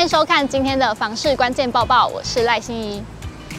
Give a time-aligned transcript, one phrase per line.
[0.00, 3.04] 欢迎收看今天的房市关键报报，我是赖心怡，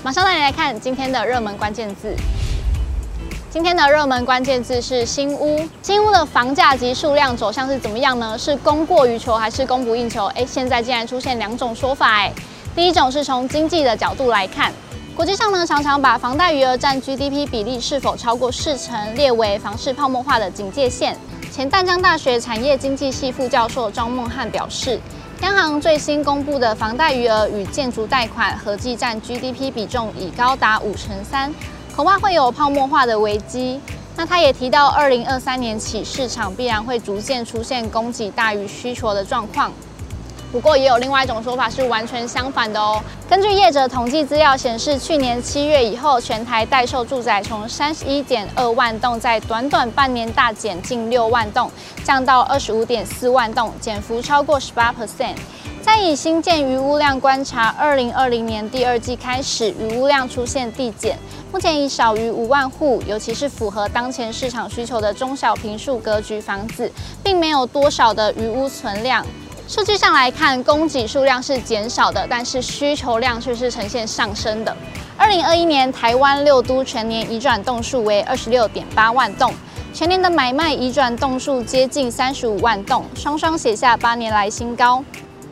[0.01, 2.15] 马上带你来看今天的热门关键字。
[3.51, 8.35] 今天的热门关键字是新屋，新屋的房价及数量走向是怎么样呢？
[8.35, 10.25] 是供过于求还是供不应求？
[10.33, 12.33] 哎，现在竟然出现两种说法哎。
[12.75, 14.73] 第一种是从经济的角度来看，
[15.15, 21.15] 国际上呢常常把房贷余额占 GDP 比例是否超过四成列为房市泡沫化的警戒线。
[21.51, 24.99] 前淡江大学产业经济系副教授庄梦汉表示，
[25.41, 31.51] 央行最新公布的房贷余额与建筑贷款合计占 GDP 比重已高达五成三。
[31.95, 33.81] 恐怕会有泡沫化的危机。
[34.15, 39.71] 那他也提到，二零二三年起，市场必然会逐渐出现供给大于需求的状况。
[40.51, 43.01] 不过，也有另外一种说法是完全相反的哦。
[43.29, 51.71] 根据业者统计资料显示，去年七月以后，全台待售住宅从三十一点二万栋，在短短半年大减近六万栋，
[52.03, 55.35] 降到二十五点四万栋，减幅超过十八 percent。
[55.81, 61.17] 再以新建余屋量观察，二零二零年第二季开始，余屋量出现递减，
[61.51, 66.91] 目前已少于五万户，尤其是符合当前市场需求的中小坪数格局房子，
[67.23, 69.25] 并没有多少的余屋存量。
[69.71, 74.77] 数据上来看，供给数量是减少的，但是需求量却是呈现上升的。
[75.15, 79.53] 二零二一年台湾六都全年移转栋数为二十六点八万栋，
[79.93, 85.01] 全年的买卖移转栋数接近三十五万栋，双双写下八年来新高。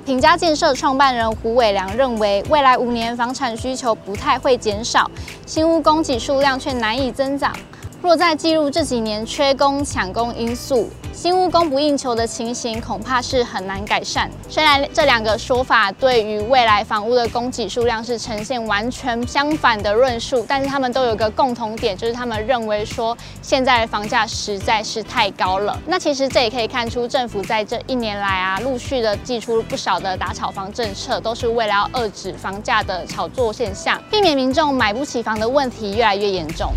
[0.05, 5.09] 品佳建设创办人胡伟良认为，未来五年房产需求不太会减少，
[5.45, 7.53] 新屋供给数量却难以增长。
[8.01, 14.31] 若再计入这几年缺工抢工因素，新屋供不应求的情形恐怕是很难改善。
[14.47, 25.77] 虽然这两个说法对于未来房屋的供给数量是呈现完全相反的论述，但是他们都有个共同点，就是他们认为说现在的房价实在是太高了。
[25.85, 36.71] 那其实这也可以看出，政府在这一年来啊，陆续的祭出不少的打炒房政策，都是为了要遏制房价的炒作现象，避免民众买不起房的问题越来越严重。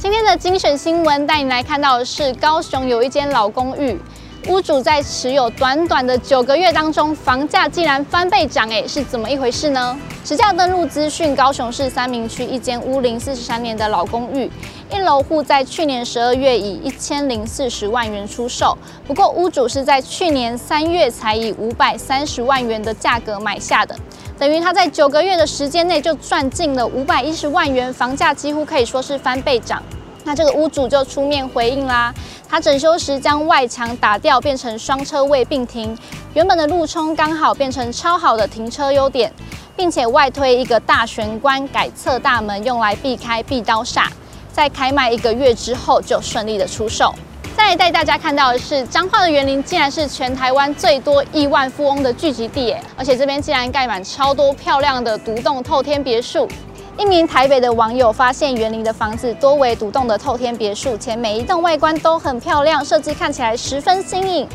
[0.00, 3.98] 今天的精选新闻带你来看到的是，高雄有一间老公寓，
[4.46, 9.98] 屋主在持有短短的九个月当中，房价竟然翻倍涨，诶，是怎么一回事呢？
[10.24, 14.48] 实价登录资讯，高雄市三民区一间屋龄四十三年的老公寓，
[14.92, 23.96] 一楼户在去年十二月以一千零四十万元出售，不过屋主是在去年三月才以五百三十万元的价格买下的。
[24.38, 29.82] 等于他在九个月的时间内就赚进了五百一十万元，房价几乎可以说是翻倍涨。
[30.22, 32.14] 那这个屋主就出面回应啦，
[32.48, 35.96] 他整修时将外墙打掉，变成双车位并停，
[36.34, 39.32] 原本的路冲刚好变成超好的停车优点，
[39.74, 44.06] 并且外推一个大玄关改侧大门，用来避开壁刀煞。
[44.52, 47.12] 在开卖一个月之后，就顺利的出售。
[47.58, 56.48] 再来带大家看到的是，彰化的园林竟然是全台湾最多亿万富翁的聚集地，而且这边竟然盖满超多漂亮的独栋透天别墅。
[56.96, 64.48] 一名台北的网友发现园林的房子多为独栋的透天别墅，且每一栋外观都很漂亮，设计看起来十分新颖，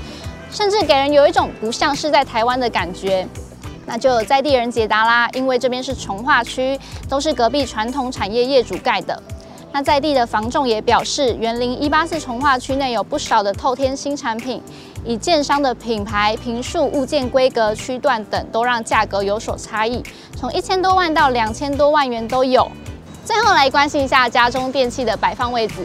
[0.50, 3.28] 甚至给人有一种不像是在台湾的感觉。
[3.86, 9.22] 那就有在地人解答啦，因为这边是重划区，都是隔壁传统产业业主盖的。
[9.76, 14.62] 那在地的房仲也表示，园林一八四从化区内有不少的透天新产品，
[15.04, 20.04] 以建商的品牌、坪数、物件规格、区段等，都让价格有所差异，
[20.38, 22.72] 从一千多万到两千多万元都有。
[23.26, 25.78] 最后来关心一下家中电器的摆放位置，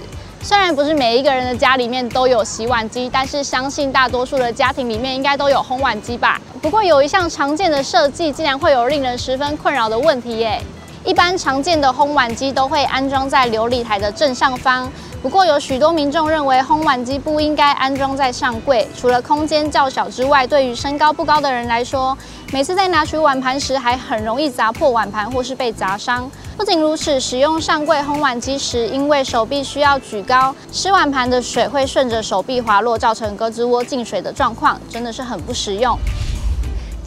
[0.42, 6.38] 虽然不是每一个人的家里面都有洗碗机，但是相信大多数的家庭里面应该都有烘碗机吧。
[6.60, 10.60] 不过有一项常见的设计，竟然会有令人十分困扰的问题耶。
[11.04, 14.90] 一般常见的烘碗机都会安装在流理台的正上方，
[15.22, 22.16] 不过有许多民众认为烘碗机不应该安装在上柜，除了空间较小之外，对于身高不高的人来说，
[22.52, 26.30] 每次在拿取碗盘时还很容易砸破碗盘或是被砸伤。
[26.56, 35.96] 不仅如此，使用上柜烘碗机时，因为手臂需要举高，吃碗盘的水会顺着手臂滑落，造成胳肢窝进水的状况，真的是很不实用。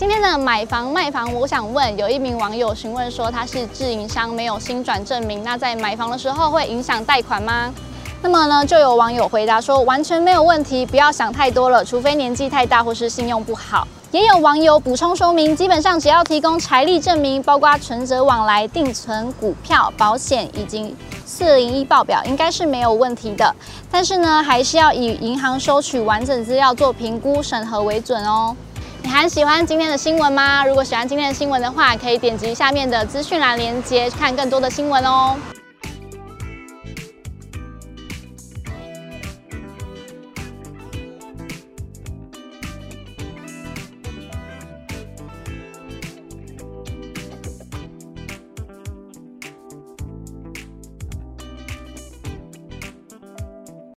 [0.02, 7.72] 今天的买房卖房，我想问，有一名网友询问说，他是自营商，没有新转证明，那在买房的时候会影响贷款吗？
[8.20, 13.88] 那么呢，就有网友回答说，完全没有问题，不要想太多了，除非年纪太大或是信用不好。
[14.10, 20.96] 也有网友补充说明，基本上只要提供财力证明，包括存折往来、定存、股票、保险以及
[21.28, 23.56] 四零一报表，应该是没有问题的。
[23.92, 28.56] 但是呢，还是要以银行收取完整资料做评估审核为准哦。
[29.04, 30.64] 你还喜欢今天的新闻吗？
[30.66, 35.36] 如果喜欢今天的新闻的话，可以点击下面的资讯栏链接，看更多的新闻哦。